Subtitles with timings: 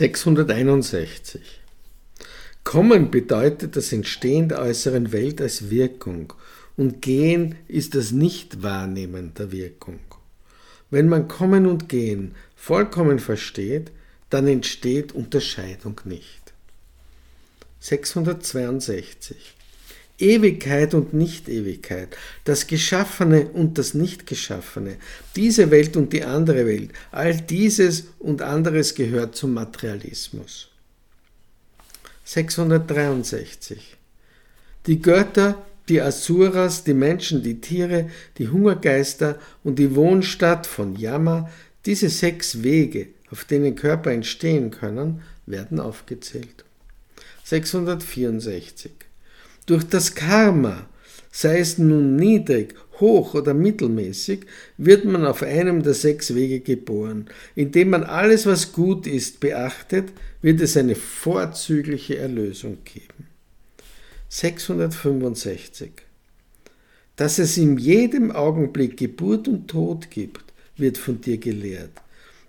[0.00, 1.42] 661.
[2.64, 6.32] Kommen bedeutet das Entstehen der äußeren Welt als Wirkung
[6.78, 10.00] und Gehen ist das Nichtwahrnehmen der Wirkung.
[10.88, 13.92] Wenn man Kommen und Gehen vollkommen versteht,
[14.30, 16.54] dann entsteht Unterscheidung nicht.
[17.80, 19.54] 662.
[20.20, 24.96] Ewigkeit und Nicht-Ewigkeit, das Geschaffene und das Nicht-Geschaffene,
[25.36, 30.68] diese Welt und die andere Welt, all dieses und anderes gehört zum Materialismus.
[32.24, 33.96] 663.
[34.86, 41.50] Die Götter, die Asuras, die Menschen, die Tiere, die Hungergeister und die Wohnstadt von Yama,
[41.86, 46.64] diese sechs Wege, auf denen Körper entstehen können, werden aufgezählt.
[47.44, 48.92] 664.
[49.66, 50.86] Durch das Karma,
[51.30, 54.40] sei es nun niedrig, hoch oder mittelmäßig,
[54.76, 57.26] wird man auf einem der sechs Wege geboren.
[57.54, 63.26] Indem man alles, was gut ist, beachtet, wird es eine vorzügliche Erlösung geben.
[64.28, 65.90] 665.
[67.16, 70.44] Dass es in jedem Augenblick Geburt und Tod gibt,
[70.76, 71.90] wird von dir gelehrt.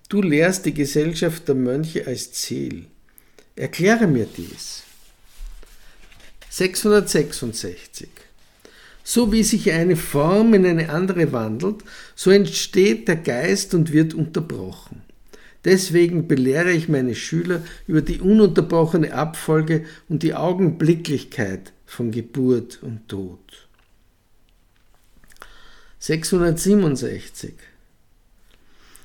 [0.07, 2.85] Du lehrst die Gesellschaft der Mönche als Ziel.
[3.55, 4.83] Erkläre mir dies.
[6.51, 8.09] 666.
[9.03, 11.77] So wie sich eine Form in eine andere wandelt,
[12.13, 15.01] so entsteht der Geist und wird unterbrochen.
[15.63, 23.07] Deswegen belehre ich meine Schüler über die ununterbrochene Abfolge und die Augenblicklichkeit von Geburt und
[23.07, 23.39] Tod.
[25.99, 27.53] 667.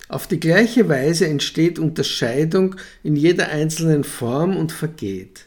[0.09, 2.75] Auf die gleiche Weise entsteht Unterscheidung
[3.05, 5.47] in jeder einzelnen Form und vergeht.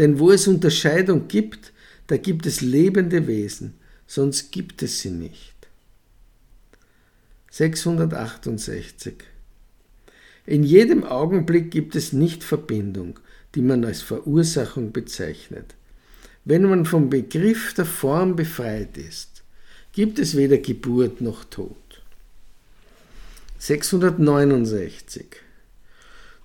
[0.00, 1.74] Denn wo es Unterscheidung gibt,
[2.06, 3.74] da gibt es lebende Wesen,
[4.06, 5.54] sonst gibt es sie nicht.
[7.50, 9.12] 668.
[10.46, 13.20] In jedem Augenblick gibt es Nichtverbindung,
[13.54, 15.74] die man als Verursachung bezeichnet.
[16.46, 19.42] Wenn man vom Begriff der Form befreit ist,
[19.92, 21.76] gibt es weder Geburt noch Tod.
[23.58, 25.26] 669.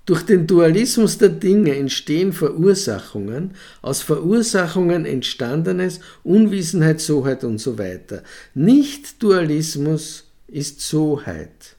[0.06, 8.22] Durch den Dualismus der Dinge entstehen Verursachungen, aus Verursachungen entstandenes, Unwissenheit, Soheit und so weiter.
[8.54, 11.76] Nicht-Dualismus ist Soheit.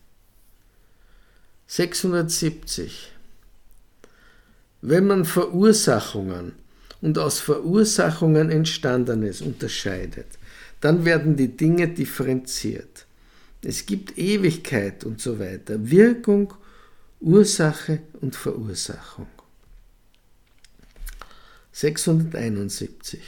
[1.68, 3.12] 670.
[4.82, 6.52] Wenn man Verursachungen
[7.00, 10.26] und aus Verursachungen entstandenes unterscheidet,
[10.80, 13.06] dann werden die Dinge differenziert.
[13.62, 16.54] Es gibt Ewigkeit und so weiter, Wirkung
[17.26, 19.26] Ursache und Verursachung.
[21.72, 23.20] 671.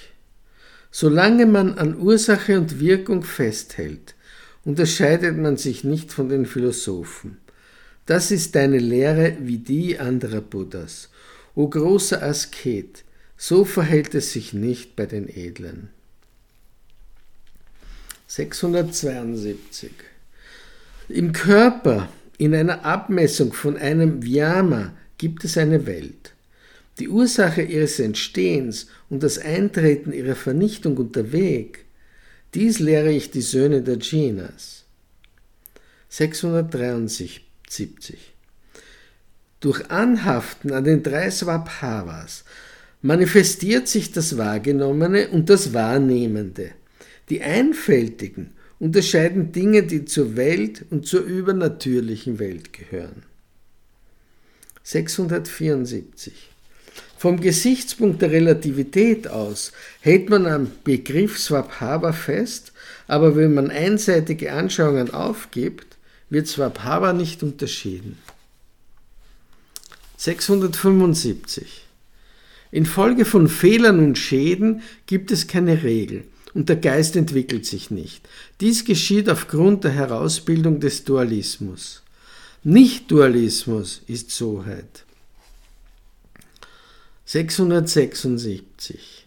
[0.92, 4.14] Solange man an Ursache und Wirkung festhält,
[4.64, 7.38] unterscheidet man sich nicht von den Philosophen.
[8.06, 11.08] Das ist deine Lehre wie die anderer Buddhas.
[11.56, 13.02] O großer Asket,
[13.36, 15.90] so verhält es sich nicht bei den Edlen.
[18.28, 19.90] 672.
[21.08, 22.08] Im Körper
[22.38, 26.32] in einer Abmessung von einem Vyama gibt es eine Welt.
[27.00, 30.96] Die Ursache ihres Entstehens und das Eintreten ihrer Vernichtung
[31.32, 31.84] Weg,
[32.54, 34.84] dies lehre ich die Söhne der Jinas.
[36.08, 37.42] 673.
[39.60, 42.44] Durch Anhaften an den drei Swabhavas
[43.02, 46.70] manifestiert sich das Wahrgenommene und das Wahrnehmende.
[47.28, 53.22] Die Einfältigen unterscheiden Dinge, die zur Welt und zur übernatürlichen Welt gehören.
[54.84, 56.32] 674.
[57.16, 62.72] Vom Gesichtspunkt der Relativität aus hält man am Begriff Swabhava fest,
[63.08, 65.96] aber wenn man einseitige Anschauungen aufgibt,
[66.30, 68.18] wird Swabhava nicht unterschieden.
[70.16, 71.84] 675.
[72.70, 76.24] Infolge von Fehlern und Schäden gibt es keine Regel
[76.58, 78.28] und der Geist entwickelt sich nicht.
[78.60, 82.02] Dies geschieht aufgrund der Herausbildung des Dualismus.
[82.64, 85.04] Nicht-Dualismus ist Soheit.
[87.26, 89.24] 676.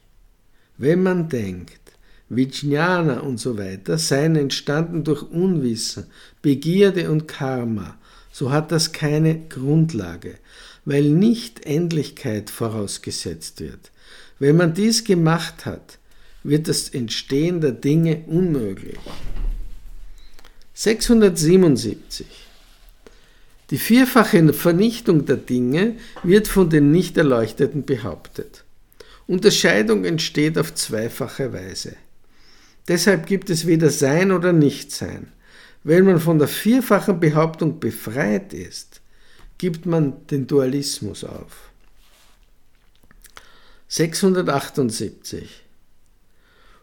[0.77, 1.79] Wenn man denkt,
[2.27, 6.07] Vijnana und so weiter seien entstanden durch Unwissen,
[6.41, 7.97] Begierde und Karma,
[8.33, 10.37] so hat das keine Grundlage,
[10.83, 13.89] weil nicht Endlichkeit vorausgesetzt wird.
[14.37, 15.97] Wenn man dies gemacht hat,
[16.43, 18.99] wird das Entstehen der Dinge unmöglich.
[20.73, 22.25] 677.
[23.69, 28.65] Die vierfache Vernichtung der Dinge wird von den Nichterleuchteten behauptet.
[29.27, 31.95] Unterscheidung entsteht auf zweifache Weise.
[32.87, 35.31] Deshalb gibt es weder Sein oder Nichtsein.
[35.83, 39.01] Wenn man von der vierfachen Behauptung befreit ist,
[39.57, 41.69] gibt man den Dualismus auf.
[43.87, 45.60] 678.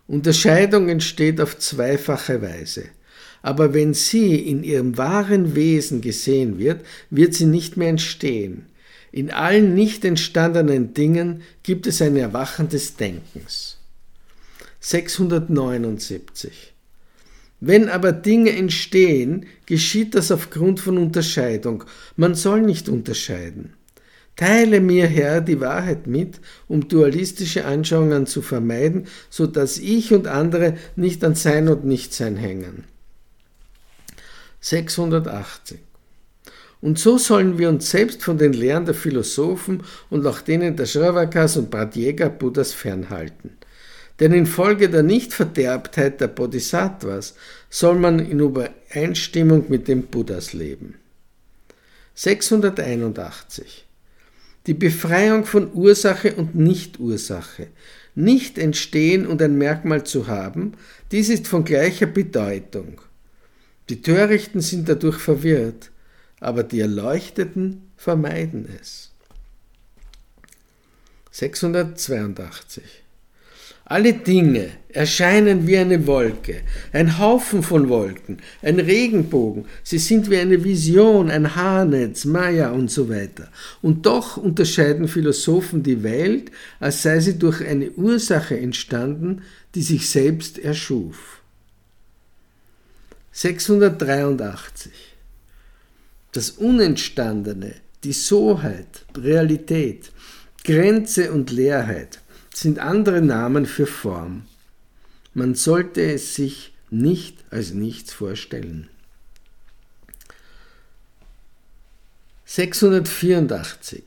[0.09, 2.87] Unterscheidung entsteht auf zweifache Weise.
[3.43, 8.67] Aber wenn sie in ihrem wahren Wesen gesehen wird, wird sie nicht mehr entstehen.
[9.13, 13.77] In allen nicht entstandenen Dingen gibt es ein Erwachen des Denkens.
[14.81, 16.73] 679.
[17.61, 21.85] Wenn aber Dinge entstehen, geschieht das aufgrund von Unterscheidung.
[22.17, 23.75] Man soll nicht unterscheiden.
[24.39, 30.29] Teile mir, Herr, die Wahrheit mit, um dualistische Anschauungen zu vermeiden, so dass ich und
[30.29, 32.85] andere nicht an Sein und Nichtsein hängen.
[34.61, 35.81] 680.
[36.81, 40.87] Und so sollen wir uns selbst von den Lehren der Philosophen und auch denen der
[40.87, 43.59] Shravakas und Pradjega Buddhas fernhalten.
[44.21, 47.35] Denn infolge der Nichtverderbtheit der Bodhisattvas
[47.71, 50.95] soll man in Übereinstimmung mit dem Buddhas leben.
[52.15, 53.88] 681.
[54.69, 57.69] Die Befreiung von Ursache und Nichtursache.
[58.15, 60.73] Nicht entstehen und ein Merkmal zu haben,
[61.11, 63.01] dies ist von gleicher Bedeutung.
[63.89, 65.91] Die Törichten sind dadurch verwirrt,
[66.39, 69.11] aber die Erleuchteten vermeiden es.
[71.31, 72.83] 682.
[73.91, 76.61] Alle Dinge erscheinen wie eine Wolke,
[76.93, 82.91] ein Haufen von Wolken, ein Regenbogen, sie sind wie eine Vision, ein Haarnetz, Maya und
[82.91, 83.49] so weiter.
[83.81, 86.51] Und doch unterscheiden Philosophen die Welt,
[86.81, 89.41] als sei sie durch eine Ursache entstanden,
[89.75, 91.41] die sich selbst erschuf.
[93.33, 94.93] 683.
[96.33, 97.75] Das Unentstandene,
[98.05, 100.11] die Soheit, Realität,
[100.63, 102.19] Grenze und Leerheit
[102.61, 104.43] sind andere Namen für Form.
[105.33, 108.89] Man sollte es sich nicht als nichts vorstellen.
[112.47, 114.03] 684.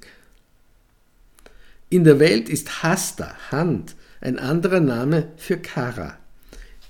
[1.90, 6.18] In der Welt ist Hasta, Hand, ein anderer Name für Kara.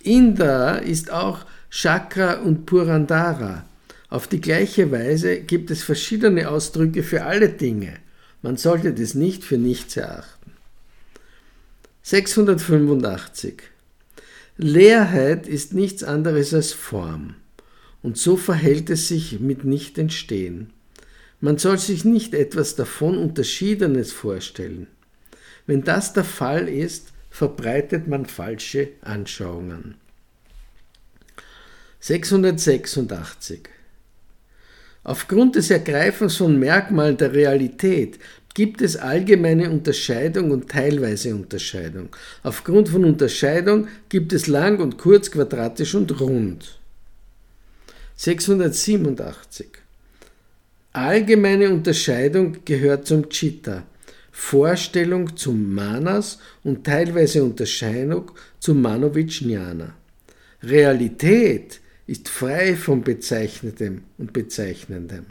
[0.01, 3.65] Indra ist auch Chakra und Purandara.
[4.09, 7.93] Auf die gleiche Weise gibt es verschiedene Ausdrücke für alle Dinge.
[8.41, 10.40] Man sollte das nicht für nichts erachten.
[12.03, 13.61] 685.
[14.57, 17.35] Leerheit ist nichts anderes als Form.
[18.01, 20.71] Und so verhält es sich mit Nicht-Entstehen.
[21.39, 24.87] Man soll sich nicht etwas davon Unterschiedenes vorstellen.
[25.67, 29.95] Wenn das der Fall ist, verbreitet man falsche Anschauungen.
[31.99, 33.69] 686.
[35.03, 38.19] Aufgrund des Ergreifens von Merkmalen der Realität
[38.53, 42.09] gibt es allgemeine Unterscheidung und teilweise Unterscheidung.
[42.43, 46.79] Aufgrund von Unterscheidung gibt es lang und kurz, quadratisch und rund.
[48.17, 49.67] 687.
[50.93, 53.83] Allgemeine Unterscheidung gehört zum Chitta,
[54.31, 59.93] Vorstellung zum Manas und teilweise Unterscheidung zum Manovijnana.
[60.63, 65.25] Realität ist frei von Bezeichnetem und Bezeichnendem.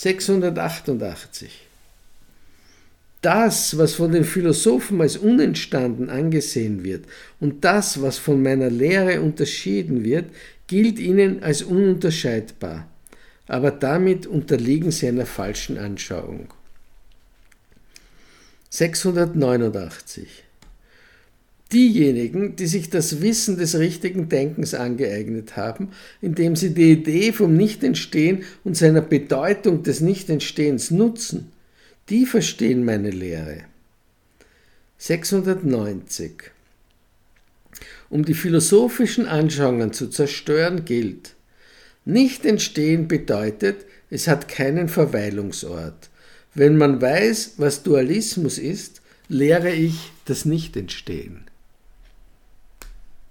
[0.00, 1.50] 688.
[3.20, 7.04] Das, was von den Philosophen als unentstanden angesehen wird
[7.38, 10.30] und das, was von meiner Lehre unterschieden wird,
[10.68, 12.88] gilt ihnen als ununterscheidbar,
[13.46, 16.48] aber damit unterliegen sie einer falschen Anschauung.
[18.70, 20.44] 689.
[21.72, 27.56] Diejenigen, die sich das Wissen des richtigen Denkens angeeignet haben, indem sie die Idee vom
[27.56, 31.52] Nichtentstehen und seiner Bedeutung des Nichtentstehens nutzen,
[32.08, 33.58] die verstehen meine Lehre.
[34.98, 36.50] 690.
[38.10, 41.36] Um die philosophischen Anschauungen zu zerstören, gilt,
[42.04, 46.10] Nichtentstehen bedeutet, es hat keinen Verweilungsort.
[46.54, 51.49] Wenn man weiß, was Dualismus ist, lehre ich das Nichtentstehen.